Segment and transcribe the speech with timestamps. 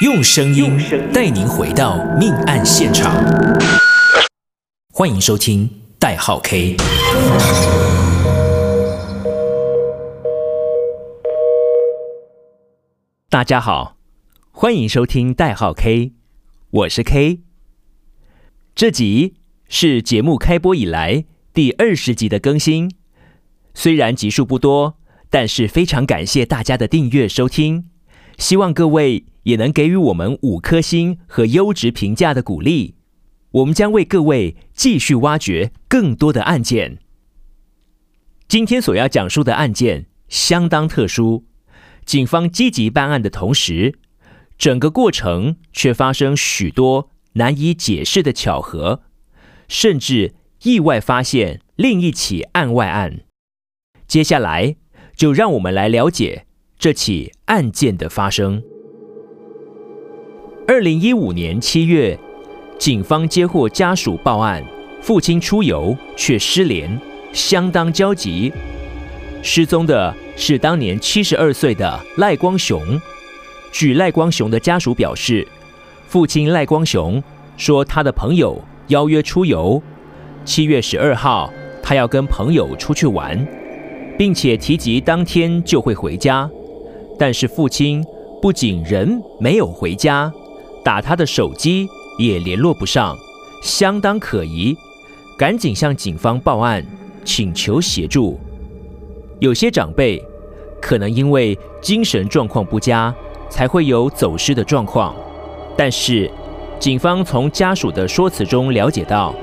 [0.00, 0.76] 用声音
[1.12, 3.24] 带您回到命案现场。
[4.92, 5.70] 欢迎收听
[6.00, 6.76] 代号 K。
[13.30, 13.96] 大家好，
[14.50, 16.12] 欢迎收听代号 K，
[16.70, 17.42] 我是 K。
[18.74, 19.36] 这集
[19.68, 22.90] 是节目开播以来第二十集的更新，
[23.74, 24.96] 虽然集数不多，
[25.30, 27.88] 但是非常感谢大家的订阅收听，
[28.36, 32.96] 希望各位也能给予我们五颗星和优质评价的鼓励。
[33.52, 36.98] 我们将为各位继续挖掘更多的案件。
[38.46, 41.44] 今天所要讲述的案件相当特殊，
[42.04, 43.98] 警方积极办案的同时，
[44.58, 49.02] 整个过程却发生许多难以解释的巧合，
[49.68, 53.20] 甚至意外发现另一起案外案。
[54.06, 54.76] 接下来。
[55.16, 56.44] 就让我们来了解
[56.76, 58.64] 这起案件的发生。
[60.66, 62.18] 二零一五年七月，
[62.78, 64.64] 警方接获家属报案，
[65.02, 66.98] 父亲出游却失联，
[67.34, 68.50] 相当焦急。
[69.42, 72.82] 失踪的是当年七十二岁的赖光雄。
[73.72, 75.46] 据赖光雄的家属表示，
[76.06, 77.22] 父亲赖光雄
[77.58, 79.82] 说，他的朋友邀约出游，
[80.46, 83.46] 七月十二号，他要跟朋友出去玩。
[84.16, 86.48] 并且提及当天就会回家，
[87.18, 88.02] 但是父亲
[88.40, 90.32] 不仅人没有回家，
[90.84, 93.16] 打他的手机也联络不上，
[93.62, 94.76] 相当可疑，
[95.38, 96.86] 赶紧向警方报案，
[97.24, 98.38] 请求协助。
[99.40, 100.22] 有些长辈
[100.80, 103.12] 可能因为精神状况不佳，
[103.48, 105.16] 才会有走失的状况，
[105.76, 106.30] 但是
[106.78, 109.34] 警方从家属的说辞中了解到，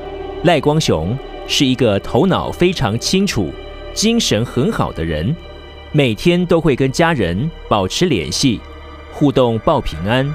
[0.43, 3.49] 赖光雄是一个头脑非常清楚。
[3.93, 5.35] 精神很好的人，
[5.91, 8.61] 每天都会跟家人保持联系，
[9.11, 10.33] 互动报平安。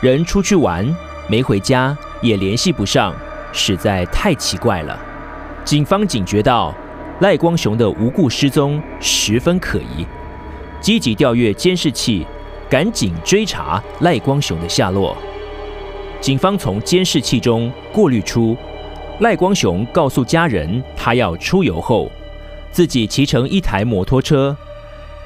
[0.00, 0.96] 人出去玩
[1.26, 3.12] 没回家，也联系不上，
[3.52, 4.96] 实在太奇怪了。
[5.64, 6.72] 警方警觉到
[7.20, 10.06] 赖光雄的无故失踪十分可疑，
[10.80, 12.24] 积极调阅监视器，
[12.70, 15.16] 赶紧追查赖光雄的下落。
[16.20, 18.56] 警方从监视器中过滤出
[19.18, 22.10] 赖光雄告诉家人他要出游后。
[22.70, 24.56] 自己骑乘一台摩托车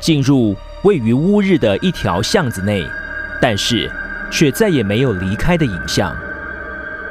[0.01, 2.83] 进入位于乌日的一条巷子内，
[3.41, 3.91] 但是
[4.33, 6.13] 却再也没有离开的影像。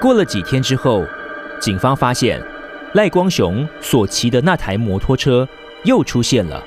[0.02, 1.06] 过了几天之后，
[1.62, 2.42] 警方发现
[2.94, 5.48] 赖光雄所骑的那台摩托车
[5.84, 6.62] 又出现了。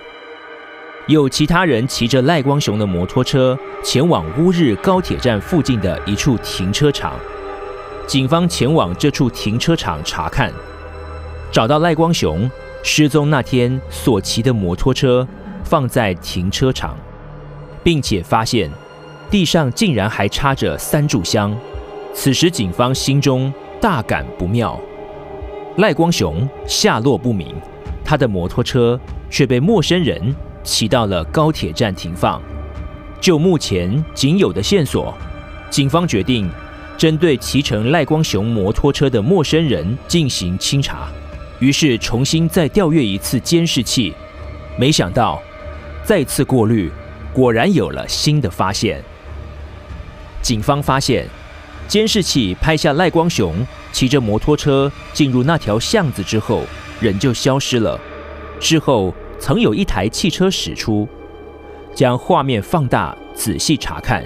[1.06, 7.12] 有其他人骑着赖光雄的摩托车前往乌日高铁站附近的一处停车场。
[8.06, 10.52] 警方前往这处停车场查看，
[11.50, 12.50] 找到赖光雄。
[12.86, 15.26] 失踪那天所骑的摩托车
[15.64, 16.94] 放在停车场，
[17.82, 18.70] 并且发现
[19.34, 21.52] 地上竟然还插着三炷香。
[22.12, 24.78] 此时警方心中大感不妙，
[25.78, 27.52] 赖光雄下落不明，
[28.04, 28.96] 他的摩托车
[29.28, 32.40] 却被陌生人骑到了高铁站停放。
[33.20, 35.12] 就目前仅有的线索，
[35.68, 36.48] 警方决定
[36.96, 41.08] 针对骑乘赖光雄摩托车的陌生人进行清查。
[41.58, 44.14] 于是重新再调阅一次监视器，
[44.78, 45.42] 没想到
[46.04, 46.88] 再次过滤，
[47.32, 49.02] 果然有了新的发现。
[50.44, 51.26] 警方发现，
[51.88, 56.64] 监视器拍下赖光雄骑着摩托车进入那条巷子之后，
[57.00, 57.98] 人就消失了。
[58.60, 61.08] 之后曾有一台汽车驶出，
[61.94, 64.22] 将画面放大仔细查看，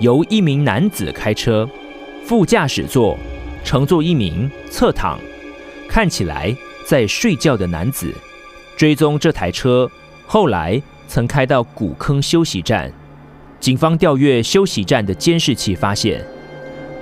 [0.00, 1.70] 由一名男子开车，
[2.26, 3.16] 副驾驶座
[3.62, 5.20] 乘坐一名侧躺。
[5.88, 6.52] 看起来
[6.84, 8.12] 在睡觉的男子，
[8.76, 9.88] 追踪这台车，
[10.26, 12.92] 后来曾开到古坑休息站。
[13.60, 16.24] 警方调阅休息站的监视器，发现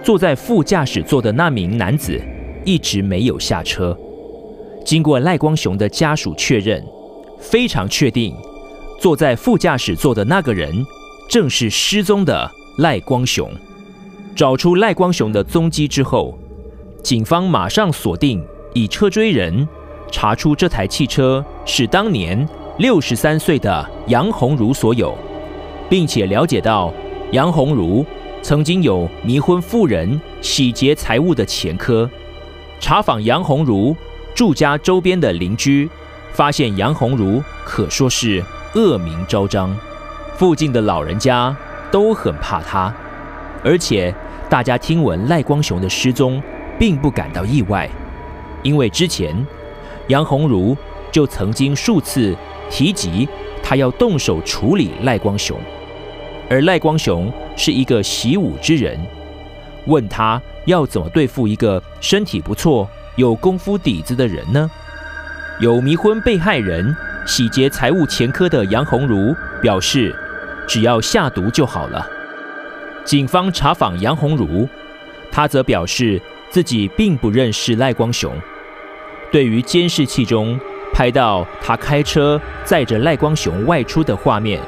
[0.03, 2.21] 坐在副驾驶座的那名男子
[2.65, 3.97] 一直没有下车。
[4.85, 6.85] 经过赖光雄的家属确认，
[7.39, 8.35] 非常确定
[9.01, 10.73] 坐在副驾驶座的那个人
[11.29, 13.51] 正是失踪的赖光雄。
[14.35, 16.39] 找出赖光雄的踪迹之后，
[17.03, 18.43] 警方马上锁定。
[18.75, 19.69] 以车追人，
[20.11, 22.49] 查出这台汽车是当年
[22.79, 25.15] 六十三岁的杨鸿儒所有，
[25.93, 26.91] 并且了解到
[27.33, 28.03] 杨鸿儒
[28.41, 32.09] 曾经有迷婚妇人、洗劫财物的前科。
[32.81, 33.95] 查访杨鸿儒
[34.35, 35.87] 住家周边的邻居，
[36.33, 38.43] 发现杨鸿儒可说是
[38.75, 39.77] 恶名昭彰，
[40.35, 41.55] 附近的老人家
[41.91, 42.91] 都很怕他，
[43.63, 44.15] 而且
[44.49, 46.43] 大家听闻赖光雄的失踪，
[46.79, 47.87] 并不感到意外。
[48.63, 49.47] 因为之前
[50.07, 50.75] 杨鸿儒
[51.11, 52.35] 就曾经数次
[52.71, 53.29] 提及
[53.63, 55.59] 他要动手处理赖光雄，
[56.53, 59.01] 而赖光雄是一个习武之人，
[59.87, 64.71] 问他要怎么对付一个身体不错、有功夫底子的人呢？
[65.61, 66.95] 有迷昏被害人、
[67.25, 70.15] 洗劫财物前科的杨鸿儒表示，
[70.69, 72.07] 只要下毒就好了。
[73.03, 74.69] 警方查访杨鸿儒，
[75.31, 76.21] 他则表示
[76.51, 78.31] 自己并不认识赖光雄。
[79.31, 80.61] 对于监视器中
[80.93, 84.61] 拍到他开车载着赖光雄外出的画面，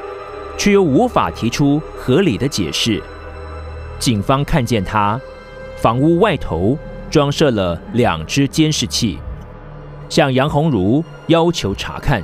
[0.57, 3.01] 却又无法提出合理的解释。
[3.99, 5.19] 警方看见他
[5.77, 6.77] 房屋外头
[7.09, 9.17] 装设了两只监视器，
[10.09, 12.21] 向杨鸿儒要求查看。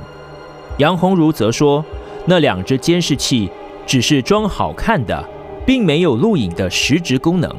[0.78, 1.84] 杨鸿儒则说，
[2.26, 3.50] 那两只监视器
[3.86, 5.28] 只是装好看的，
[5.66, 7.50] 并没有录影的实质功能。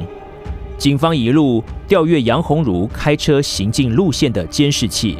[0.77, 5.17] 警方一路调阅杨鸿儒开车行进路线的监视器，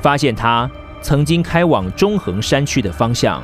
[0.00, 3.42] 发现他曾经开往中横山区的方向，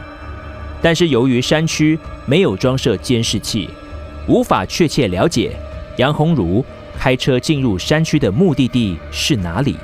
[0.83, 3.69] 但是由于山区没有装设监视器，
[4.27, 5.57] 无法确切了解
[5.97, 6.65] 杨鸿儒
[6.99, 9.77] 开车进入山区的目的地是哪里。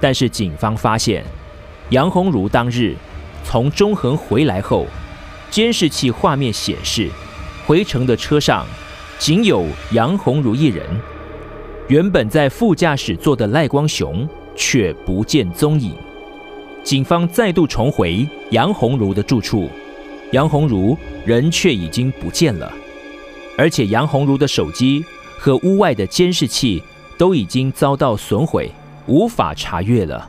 [0.00, 1.24] 但是警方发现，
[1.90, 2.94] 杨鸿儒当日
[3.44, 4.86] 从中横回来后，
[5.50, 7.08] 监视器画面显示，
[7.66, 8.66] 回程的车上。
[9.18, 10.84] 仅有杨鸿儒一人，
[11.86, 15.94] 原本在副驾驶座的赖光雄却不见踪影。
[16.82, 19.70] 警方再度重回杨鸿儒的住处，
[20.32, 22.70] 杨鸿儒人却已经不见了，
[23.56, 25.04] 而且杨鸿儒的手机
[25.38, 26.82] 和屋外的监视器
[27.16, 28.70] 都已经遭到损毁，
[29.06, 30.28] 无法查阅了。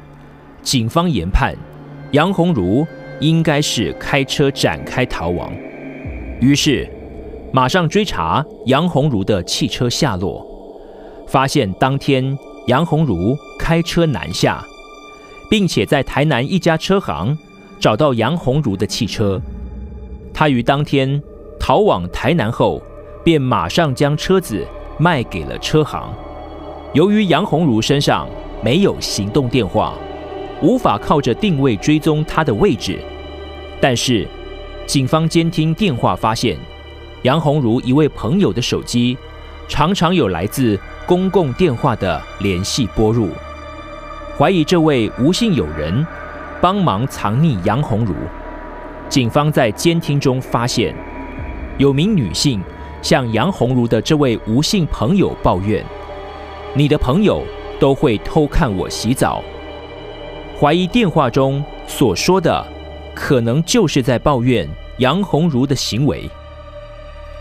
[0.61, 1.55] 警方研判，
[2.11, 2.85] 杨鸿儒
[3.19, 5.51] 应该是开车展开逃亡，
[6.39, 6.89] 于是。
[7.55, 10.43] 马上追查杨鸿儒的汽车下落，
[11.27, 12.35] 发现当天
[12.65, 14.65] 杨鸿儒开车南下，
[15.51, 17.37] 并且在台南一家车行
[17.79, 19.39] 找到杨鸿儒的汽车。
[20.33, 21.21] 他于当天
[21.59, 22.81] 逃往台南后，
[23.23, 24.65] 便马上将车子
[24.97, 26.11] 卖给了车行。
[26.93, 28.27] 由于杨鸿儒身上
[28.63, 29.93] 没有行动电话，
[30.61, 32.99] 无法靠着定位追踪他的位置，
[33.79, 34.27] 但是
[34.85, 36.57] 警方监听电话发现。
[37.21, 39.17] 杨鸿儒一位朋友的手机，
[39.69, 43.29] 常常有来自公共电话的联系拨入，
[44.37, 46.05] 怀疑这位吴姓友人
[46.59, 48.13] 帮忙藏匿杨鸿儒。
[49.09, 50.93] 警方在监听中发现，
[51.77, 52.61] 有名女性
[53.01, 55.83] 向杨鸿儒的这位吴姓朋友抱怨
[56.73, 57.43] ：“你的朋友
[57.79, 59.43] 都会偷看我洗澡。”
[60.59, 62.65] 怀疑电话中所说的，
[63.13, 64.67] 可能就是在抱怨
[64.97, 66.29] 杨鸿儒的行为。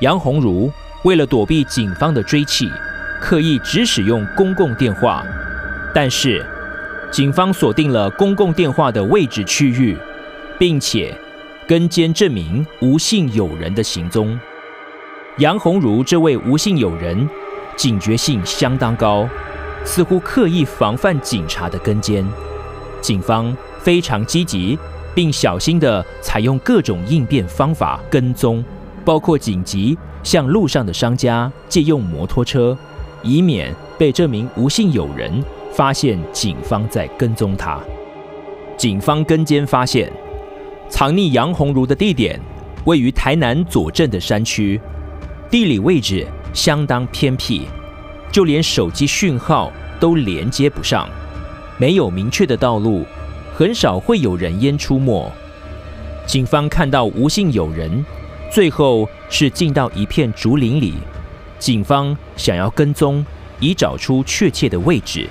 [0.00, 0.70] 杨鸿儒
[1.05, 2.70] 为了躲避警方的追缉，
[3.20, 5.25] 刻意只使用公共电话，
[5.94, 6.44] 但是
[7.11, 9.97] 警方锁定了公共电话的位置区域，
[10.59, 11.17] 并且
[11.67, 14.38] 跟监证明吴姓友人的行踪。
[15.38, 17.29] 杨鸿儒这位吴姓友人
[17.76, 19.29] 警觉性相当高，
[19.85, 22.26] 似乎刻意防范警察的跟监。
[23.00, 24.79] 警方非常积极，
[25.14, 28.64] 并小心地采用各种应变方法跟踪。
[29.05, 32.76] 包括紧急向路上的商家借用摩托车，
[33.23, 35.43] 以免被这名吴姓友人
[35.73, 37.81] 发现警方在跟踪他。
[38.76, 40.12] 警方跟监发现，
[40.93, 42.39] 藏匿杨鸿儒的地点
[42.85, 44.79] 位于台南左镇的山区，
[45.50, 47.62] 地理位置相当偏僻，
[48.31, 51.09] 就连手机讯号都连接不上，
[51.78, 53.07] 没有明确的道路，
[53.55, 55.33] 很少会有人烟出没。
[56.26, 58.05] 警方看到无姓友人。
[58.50, 60.93] 最后是进到一片竹林里，
[61.59, 63.25] 警方想要跟踪，
[63.59, 65.26] 以找出确切的位置，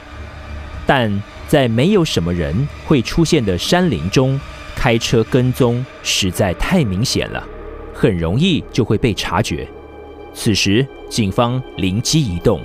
[0.87, 4.41] 但在没有什么人会出现的山林中
[4.81, 7.47] 开车跟踪实在太明显了，
[7.93, 9.67] 很容易就会被察觉。
[10.33, 12.59] 此时，警方灵机一动，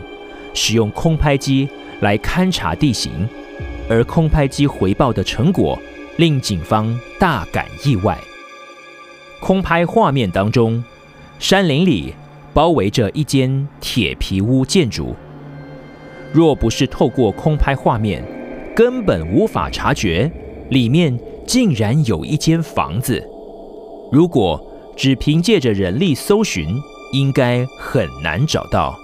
[0.54, 1.68] 使用空拍机
[2.00, 3.28] 来勘察地形，
[3.86, 5.78] 而空拍机回报的成果
[6.16, 8.18] 令警方大感意外。
[9.38, 10.82] 空拍画面当中，
[11.38, 12.14] 山林里
[12.54, 15.14] 包围着一间铁皮屋建筑。
[16.32, 18.24] 若不是透过空拍画面，
[18.74, 20.32] 根本无法察觉
[20.70, 21.14] 里面
[21.46, 23.24] 竟然有一间房子。
[24.10, 24.60] 如果
[24.96, 26.68] 只凭借着人力搜寻，
[27.12, 28.98] 应该很难找到。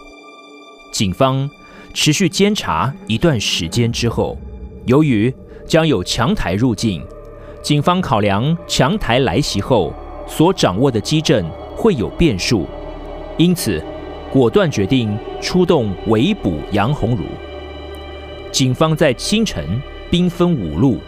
[0.93, 1.49] 警方
[1.95, 4.37] 持续监察一段时间之后，
[4.87, 5.33] 由于
[5.67, 7.03] 将有强台入境，
[7.63, 9.93] 警方考量强台来袭后，
[10.27, 11.45] 所掌握的机阵
[11.77, 12.67] 会有变数，
[13.37, 13.83] 因此
[14.33, 17.25] 果断决定出动围捕杨鸿儒。
[18.51, 19.81] 警方在清晨
[20.11, 20.99] 兵分五路，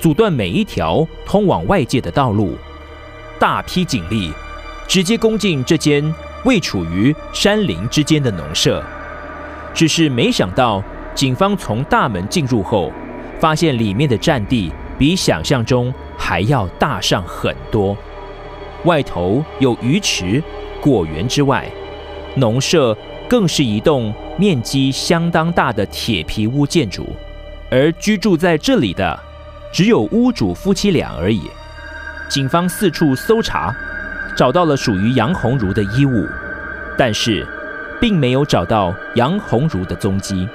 [0.00, 2.56] 阻断每一条通往外界的道路，
[3.38, 4.32] 大批警力
[4.88, 6.02] 直接攻进这间
[6.44, 8.82] 位处于山林之间的农舍。
[9.74, 10.82] 只是没想到，
[11.14, 12.90] 警方从大门进入后，
[13.38, 17.94] 发现里面的占地比想象中还要大上很多。
[18.84, 20.42] 外头有鱼池、
[20.80, 21.70] 果园之外，
[22.36, 22.96] 农舍
[23.28, 27.06] 更是一栋面积相当大的铁皮屋建筑，
[27.70, 29.20] 而居住在这里的
[29.72, 31.42] 只有屋主夫妻俩而已。
[32.28, 33.74] 警方四处搜查，
[34.36, 36.26] 找到了属于杨红茹的衣物，
[36.96, 37.46] 但是
[38.00, 40.48] 并没有找到杨红茹的踪迹。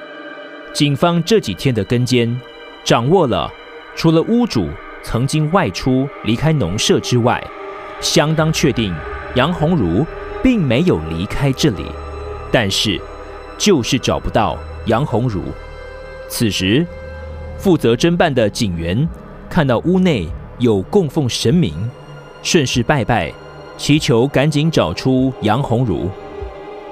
[0.72, 2.38] 警方这几天的跟监，
[2.84, 3.50] 掌握了
[3.94, 4.68] 除了屋主
[5.02, 7.42] 曾经外出离开农舍之外，
[8.00, 8.94] 相当确定
[9.34, 10.04] 杨红茹
[10.42, 11.86] 并没有离开这里，
[12.52, 13.00] 但是
[13.56, 15.44] 就是找不到杨红茹。
[16.28, 16.86] 此时，
[17.58, 19.08] 负责侦办的警员
[19.48, 20.26] 看到屋内
[20.58, 21.74] 有供奉神明，
[22.42, 23.32] 顺势拜拜，
[23.76, 26.08] 祈求赶紧找出杨红茹。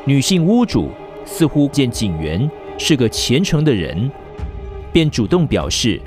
[0.05, 0.91] 女性屋主
[1.25, 4.11] 似乎见警员是个虔诚的人，
[4.93, 6.01] 便主动表示，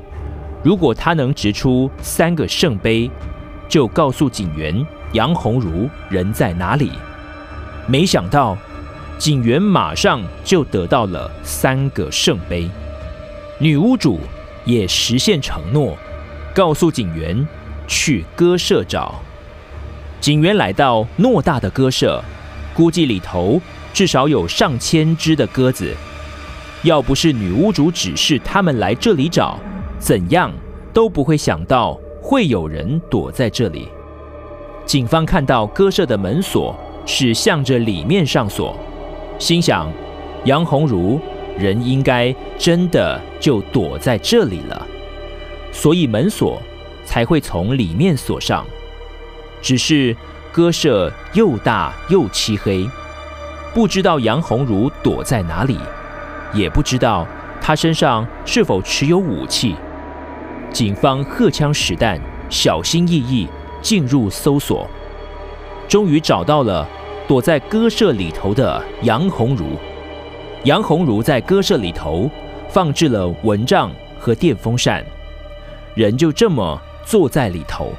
[0.64, 3.10] 如果他能掷出三个圣杯。
[3.70, 4.74] 就告诉警员
[5.12, 6.90] 杨红茹人在哪里，
[7.86, 8.58] 没想到
[9.18, 12.70] 警员马上就得到了三个圣杯。
[13.60, 14.22] 女屋主
[14.68, 15.98] 也实现承诺，
[16.54, 17.48] 告诉警员
[17.88, 19.16] 去鸽舍找。
[20.22, 22.24] 警员来到偌大的鸽舍，
[22.76, 23.60] 估计里头
[23.92, 25.92] 至少有上千只的鸽子。
[26.84, 29.58] 要不是女屋主指示他们来这里找，
[29.98, 30.54] 怎样
[30.94, 32.00] 都不会想到。
[32.20, 33.88] 会有人躲在这里。
[34.86, 38.76] 警方看到鸽舍的门锁是向着里面上锁，
[39.40, 39.90] 心想
[40.44, 41.22] 杨红茹
[41.58, 44.88] 人应该真的就躲在这里了，
[45.72, 46.62] 所以门锁
[47.04, 48.66] 才会从里面锁上。
[49.62, 50.16] 只是
[50.52, 52.88] 鸽舍又大又漆黑，
[53.74, 55.78] 不知道杨红如躲在哪里，
[56.54, 57.26] 也不知道
[57.60, 59.76] 她身上是否持有武器。
[60.72, 63.48] 警方荷枪实弹，小心翼翼
[63.82, 64.88] 进入搜索，
[65.88, 66.88] 终于找到了
[67.28, 69.78] 躲在鸽舍里头的杨红如。
[70.64, 72.30] 杨红如在鸽舍里头
[72.70, 75.04] 放置了蚊帐和电风扇，
[75.96, 77.94] 人就这么坐在里头。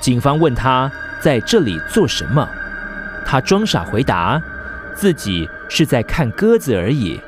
[0.00, 2.48] 警方问他在这里做什么，
[3.24, 4.42] 他装傻回答
[4.94, 7.20] 自己是在看鸽子而已。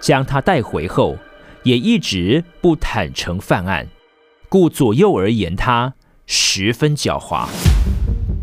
[0.00, 1.16] 将他带回后。
[1.64, 3.88] 也一直不坦诚犯案，
[4.50, 5.94] 故左右而言他
[6.26, 7.48] 十分狡猾。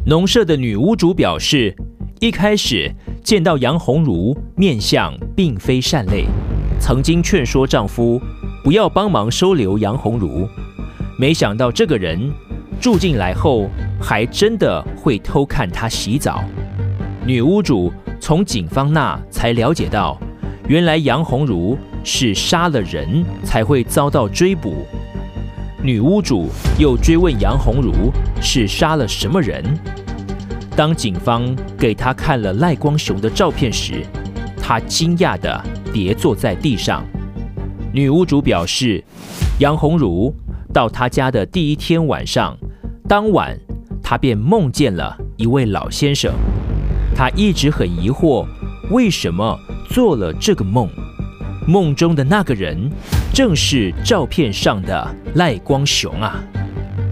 [0.08, 1.76] 农舍的女屋主表示，
[2.20, 2.92] 一开始
[3.24, 6.26] 见到杨红茹面相并非善类，
[6.80, 8.22] 曾经劝说丈夫
[8.64, 10.48] 不要帮忙收留杨红茹，
[11.18, 12.32] 没想到这个人
[12.80, 13.70] 住进来后，
[14.02, 16.44] 还真的会偷看她洗澡。
[17.26, 20.20] 女屋主从警方那才了解到，
[20.68, 21.78] 原来杨红茹。
[22.04, 24.88] 是杀了人才会遭到追捕。
[25.84, 26.50] 女屋主
[26.80, 28.12] 又追问杨红茹
[28.42, 29.64] 是杀了什么人。
[30.76, 34.06] 当警方给她看了赖光雄的照片时，
[34.58, 35.64] 她惊讶地
[35.94, 37.04] 跌坐在地上。
[37.94, 39.04] 女屋主表示，
[39.60, 40.34] 杨红茹
[40.74, 42.58] 到她家的第一天晚上，
[43.08, 43.58] 当晚
[44.02, 46.34] 她便梦见了一位老先生。
[47.14, 48.48] 她一直很疑惑，
[48.92, 49.58] 为什么
[49.90, 50.90] 做了这个梦。
[51.68, 52.90] 梦中的那个人，
[53.34, 56.42] 正是照片上的赖光雄啊！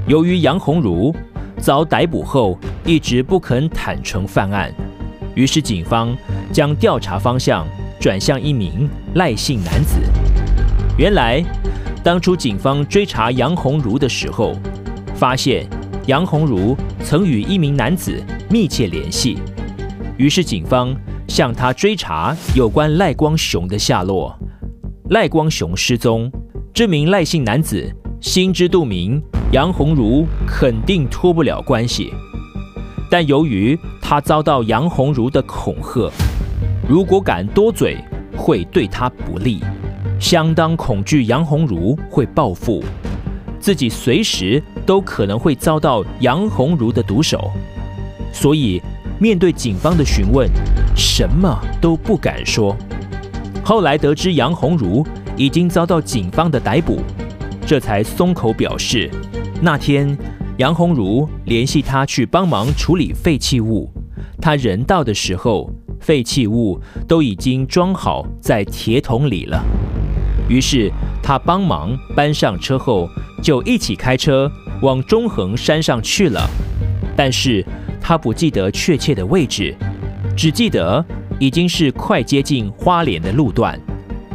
[0.07, 1.13] 由于杨红茹
[1.59, 4.73] 遭逮捕后一直不肯坦诚犯案，
[5.35, 6.15] 于是警方
[6.51, 7.67] 将调查方向
[7.99, 9.99] 转向一名赖姓男子。
[10.97, 11.43] 原来，
[12.03, 14.55] 当初警方追查杨红茹的时候，
[15.13, 15.67] 发现
[16.07, 19.37] 杨红茹曾与一名男子密切联系，
[20.17, 20.95] 于是警方
[21.27, 24.37] 向他追查有关赖光雄的下落。
[25.09, 26.31] 赖光雄失踪，
[26.73, 29.21] 这名赖姓男子心知肚明，
[29.51, 32.13] 杨红茹肯定脱不了关系。
[33.10, 36.12] 但由于他遭到杨红茹的恐吓，
[36.88, 37.98] 如果敢多嘴，
[38.38, 39.60] 会对他不利，
[40.20, 42.84] 相当恐惧杨红茹会报复，
[43.60, 47.50] 自己随时都可能会遭到杨红茹的毒手，
[48.32, 48.79] 所以
[49.20, 50.48] 面对警方的询问，
[50.96, 52.77] 什么都不敢说。
[53.63, 55.03] 后来得知杨红茹
[55.36, 57.01] 已经遭到警方的逮捕，
[57.65, 59.10] 这才松口表示，
[59.61, 60.17] 那天
[60.57, 63.89] 杨红如联系他去帮忙处理废弃物，
[64.41, 69.61] 他人到的时候，废弃物都已经装好在铁桶里了。
[70.47, 70.89] 于是
[71.21, 73.07] 他帮忙搬上车后，
[73.43, 74.49] 就一起开车
[74.81, 76.49] 往中横山上去了。
[77.17, 77.65] 但是
[77.99, 79.75] 他不记得确切的位置，
[80.37, 81.05] 只记得
[81.37, 83.77] 已经是快接近花莲的路段。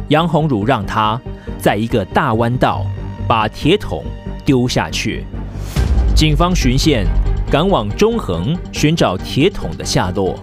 [0.09, 1.19] 杨鸿儒让他
[1.57, 2.85] 在一个大弯道
[3.27, 4.03] 把铁桶
[4.45, 5.25] 丢下去。
[6.15, 7.05] 警方巡线
[7.51, 10.39] 赶往中横寻找铁桶的下落，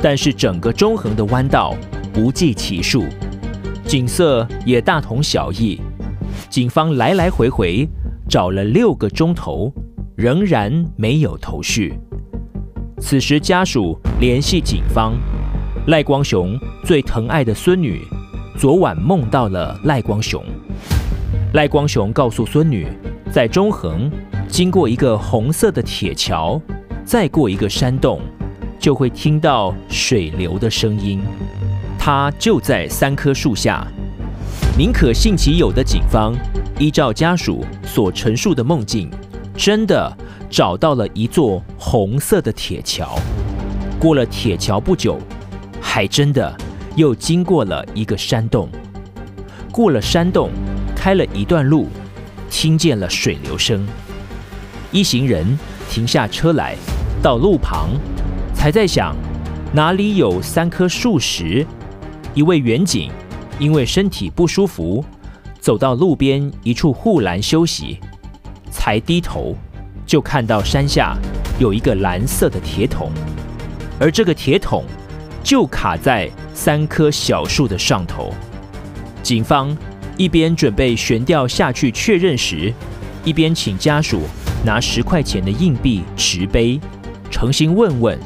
[0.00, 1.76] 但是整个中横的弯道
[2.12, 3.04] 不计其数，
[3.86, 5.80] 景色也大同小异。
[6.48, 7.88] 警方来来回回
[8.28, 9.72] 找了六个钟头，
[10.16, 11.94] 仍然没有头绪。
[13.00, 15.14] 此时家属联系警方，
[15.86, 18.02] 赖光雄最疼爱的孙女
[18.58, 20.44] 昨晚梦到了赖光雄。
[21.54, 22.88] 赖光雄告诉孙女，
[23.30, 24.10] 在中横
[24.48, 26.58] 经过一个红色的铁桥，
[27.04, 28.22] 再过一个山洞，
[28.78, 31.20] 就会听到水流的声音。
[31.98, 33.86] 他就在三棵树下。
[34.78, 36.32] 宁可信其有的警方，
[36.78, 39.10] 依照家属所陈述的梦境，
[39.54, 40.10] 真的
[40.48, 43.14] 找到了一座红色的铁桥。
[44.00, 45.18] 过了铁桥不久，
[45.82, 46.56] 还真的
[46.96, 48.70] 又经过了一个山洞。
[49.70, 50.50] 过了山洞，
[51.02, 51.88] 开了一段路，
[52.48, 53.84] 听见了水流声。
[54.92, 55.58] 一行人
[55.90, 56.76] 停下车来，
[57.20, 57.88] 到路旁，
[58.54, 59.12] 才在想
[59.72, 61.66] 哪里有三棵树时，
[62.34, 63.10] 一位员警。
[63.58, 65.04] 因为身体不舒服，
[65.58, 67.98] 走到路边一处护栏休息，
[68.70, 69.56] 才低头
[70.06, 71.16] 就看到山下
[71.58, 73.10] 有一个蓝色的铁桶，
[73.98, 74.84] 而这个铁桶
[75.42, 78.32] 就卡在三棵小树的上头。
[79.20, 79.76] 警方
[80.16, 82.72] 一边准备悬吊下去确认时，
[83.24, 84.22] 一边请家属
[84.64, 86.80] 拿十块钱的硬币持碑，
[87.30, 88.18] 诚心问问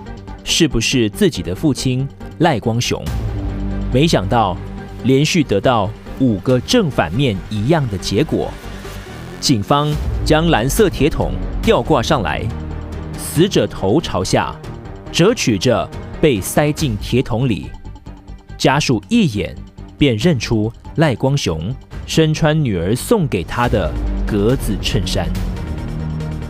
[0.45, 2.07] 是不是自己的父亲
[2.38, 3.02] 赖光雄。
[3.93, 4.57] 没想到。
[5.05, 5.88] 连续得到
[6.19, 8.50] 五个正反面一样的结果，
[9.38, 9.88] 警方
[10.25, 11.31] 将蓝色铁桶
[11.62, 12.43] 吊挂上来，
[13.16, 14.52] 死者头朝下，
[15.12, 15.88] 折取着
[16.21, 17.71] 被塞进铁桶里。
[18.59, 19.55] 家属一眼
[19.96, 21.74] 便认出赖光雄
[22.06, 23.92] 身穿女儿送给他的
[24.26, 25.28] 格子衬衫。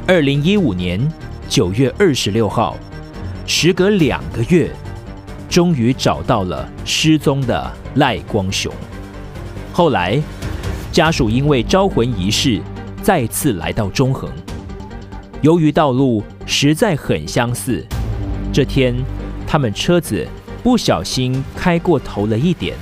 [0.06, 1.00] 二零一五年
[1.48, 2.76] 九月二十六号，
[3.44, 4.70] 时隔两个月，
[5.48, 8.72] 终于找到了失踪的赖光雄。
[9.72, 10.20] 后来，
[10.92, 12.62] 家属因为招魂仪式
[13.02, 14.30] 再次来到中横，
[15.42, 17.85] 由于道路实在很相似，
[18.52, 18.94] 这天
[19.44, 20.24] 他们车子
[20.62, 22.76] 不小心开过头了一点。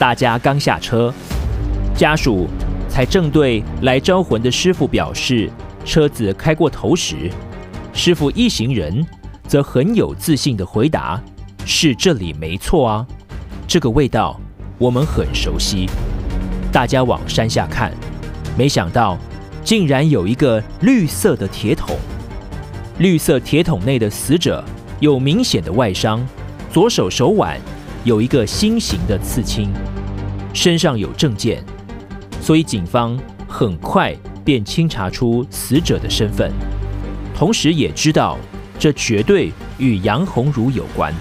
[0.00, 1.12] 大家刚下车，
[1.94, 2.48] 家属
[2.88, 5.50] 才正对来招魂的师傅表示
[5.84, 7.30] 车子开过头时，
[7.92, 9.06] 师傅一行人
[9.46, 11.20] 则很有自信地回答。
[11.66, 13.06] 是这里没错啊，
[13.68, 14.40] 这个味道
[14.78, 15.86] 我们很熟悉。
[16.72, 17.92] 大家往山下看，
[18.56, 19.18] 没想到
[19.62, 21.94] 竟然有一个绿色的铁桶。
[22.96, 24.64] 绿色铁桶内的死者
[24.98, 26.26] 有明显的外伤，
[26.72, 27.60] 左手手腕
[28.02, 29.70] 有一个心形的刺青，
[30.54, 31.62] 身上有证件，
[32.40, 36.50] 所以警方很快便清查出死者的身份，
[37.36, 38.38] 同时也知道
[38.78, 41.12] 这绝对与杨鸿儒有关。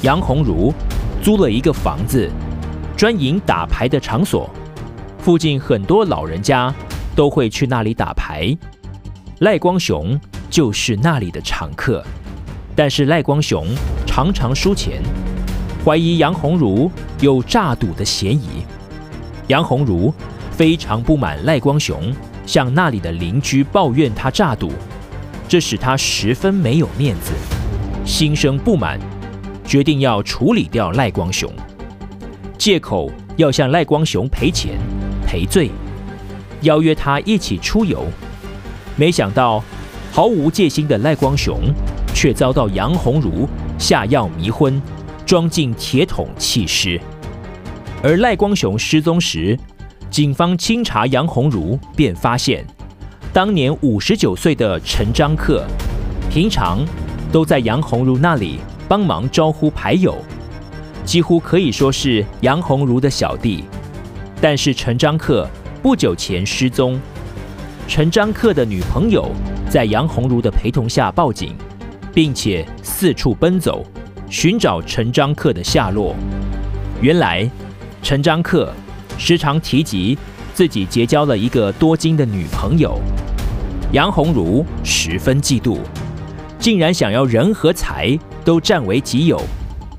[0.00, 0.72] 杨鸿儒
[1.22, 2.30] 租了一个房子，
[2.96, 4.48] 专营打牌的场所，
[5.18, 6.74] 附近很多老人家
[7.14, 8.56] 都会去那里打牌。
[9.40, 12.02] 赖光雄就是那里的常客，
[12.74, 13.66] 但是赖光雄
[14.06, 15.02] 常常输钱，
[15.84, 18.64] 怀疑杨鸿儒有诈赌的嫌疑。
[19.48, 20.12] 杨鸿儒
[20.50, 22.10] 非常不满赖光雄
[22.46, 24.72] 向那里的邻居抱怨他诈赌，
[25.46, 27.32] 这使他十分没有面子，
[28.06, 28.98] 心生不满。
[29.66, 31.50] 决定要处理掉赖光雄，
[32.56, 34.78] 借口要向赖光雄赔钱
[35.26, 35.70] 赔罪，
[36.62, 38.06] 邀约他一起出游。
[38.96, 39.62] 没想到
[40.12, 41.60] 毫无戒心的赖光雄
[42.14, 44.80] 却遭到杨鸿儒下药迷昏，
[45.24, 47.00] 装进铁桶弃尸。
[48.02, 49.58] 而赖光雄失踪时，
[50.10, 52.66] 警方清查杨鸿儒，便发现
[53.32, 55.64] 当年五十九岁的陈章克，
[56.30, 56.84] 平常
[57.32, 58.58] 都在杨鸿儒那里。
[58.86, 60.14] 帮忙招呼牌友，
[61.06, 63.64] 几乎可以说是杨鸿儒的小弟。
[64.42, 65.48] 但是陈章克
[65.82, 67.00] 不久前失踪，
[67.88, 69.30] 陈章克的女朋友
[69.70, 71.56] 在杨鸿儒的陪同下报警，
[72.12, 73.82] 并且四处奔走
[74.36, 76.12] 寻找陈章克的下落。
[77.00, 77.48] 原来
[78.02, 78.68] 陈章克
[79.16, 80.18] 时常提及
[80.52, 82.98] 自己结交了一个多金的女朋友，
[83.92, 85.78] 杨鸿儒十分嫉妒，
[86.58, 88.18] 竟然想要人和财。
[88.44, 89.40] 都占为己有，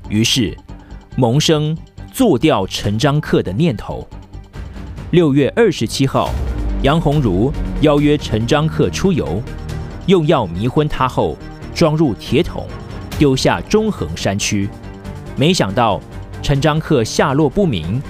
[0.08, 0.56] 于是
[1.16, 1.76] 萌生
[2.12, 4.06] 做掉陈章克的念头。
[5.12, 6.30] 六月二十七号，
[6.82, 9.42] 杨鸿儒邀约陈章克出游，
[10.06, 11.36] 用药迷昏他后，
[11.74, 12.68] 装入铁桶，
[13.18, 14.68] 丢下中横山区。
[15.36, 16.00] 没想到
[16.42, 18.00] 陈章克下落不明，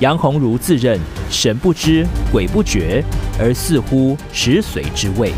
[0.00, 0.98] 杨鸿儒自认
[1.30, 3.02] 神不知鬼不觉，
[3.38, 5.32] 而似乎食髓知味，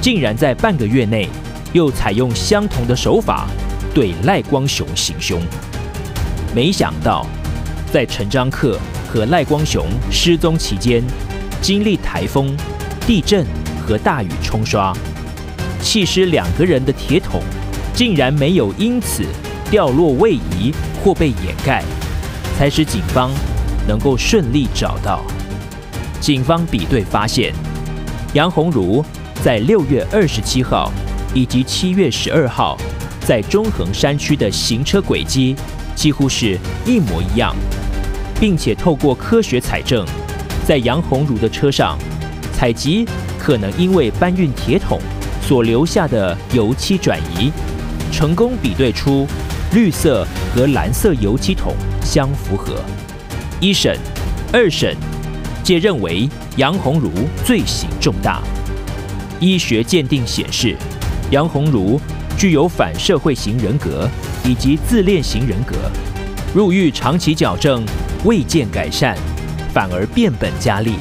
[0.00, 1.28] 竟然在半个月内
[1.72, 3.46] 又采用相同的手法
[3.94, 5.40] 对赖光雄行凶。
[6.54, 7.26] 没想到，
[7.92, 11.02] 在陈章克和赖光雄失踪期间，
[11.60, 12.56] 经历台风、
[13.06, 13.46] 地震
[13.86, 14.96] 和大雨冲刷，
[15.80, 17.40] 弃尸两个人的铁桶
[18.00, 19.26] 竟然没有因此
[19.70, 20.72] 掉落位移
[21.04, 21.84] 或被掩盖，
[22.56, 23.30] 才使警方
[23.86, 25.20] 能够顺利找到。
[26.18, 27.52] 警方比对发现，
[28.32, 29.04] 杨鸿儒
[29.44, 30.90] 在六月二十七号
[31.34, 32.74] 以及七月十二号
[33.20, 35.54] 在中横山区的行车轨迹
[35.94, 37.54] 几乎是一模一样，
[38.40, 40.06] 并且透过科学采证，
[40.66, 41.98] 在杨鸿儒的车上
[42.54, 43.06] 采集
[43.38, 44.98] 可能因为搬运铁桶
[45.42, 47.52] 所留下的油漆转移，
[48.10, 49.26] 成功比对出
[49.72, 52.82] 绿色和蓝色油漆桶相符合。
[53.60, 53.96] 一审、
[54.52, 54.96] 二审。
[55.62, 57.10] 皆认为杨鸿儒
[57.44, 58.42] 罪行重大。
[59.38, 60.74] 医学鉴定显示，
[61.30, 62.00] 杨鸿儒
[62.36, 64.08] 具有反社会型人格
[64.42, 65.76] 以及自恋型人格，
[66.52, 67.84] 入狱长期矫正
[68.24, 69.14] 未见改善，
[69.72, 70.94] 反而变本加厉，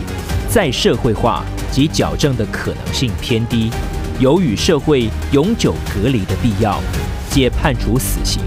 [0.50, 3.72] 再社会化及矫正的可能性偏低，
[4.20, 6.78] 有与社会永久隔离的必要，
[7.32, 8.42] 皆判处死刑。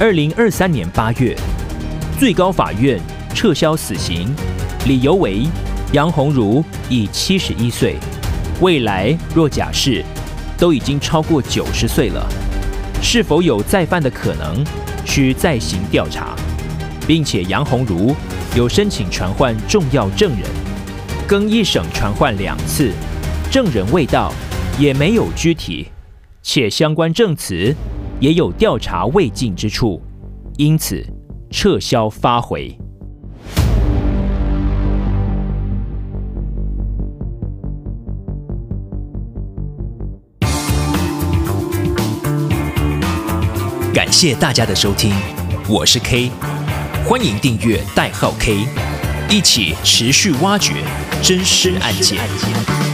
[0.00, 1.36] 二零二三年八月，
[2.18, 3.00] 最高法院
[3.32, 4.34] 撤销死刑。
[4.84, 5.46] 理由为
[5.92, 7.94] 杨鸿儒已七十一岁，
[8.60, 10.04] 未来若假释，
[10.58, 12.28] 都已经超过九十岁了，
[13.00, 14.64] 是否有再犯的可能，
[15.04, 16.34] 需再行调查，
[17.06, 18.16] 并且杨鸿儒
[18.56, 20.40] 有申请传唤重要证人，
[21.24, 22.90] 更一审传唤两次，
[23.48, 24.32] 证人未到，
[24.78, 25.86] 也没有拘提，
[26.42, 27.74] 且相关证词
[28.18, 30.00] 也有调查未尽之处，
[30.56, 31.04] 因此
[31.50, 32.76] 撤销发回。
[43.94, 45.12] 感谢大家的收听，
[45.68, 46.30] 我是 K，
[47.06, 48.66] 欢迎订阅代号 K，
[49.28, 50.72] 一起持续挖掘
[51.22, 52.91] 真实案件。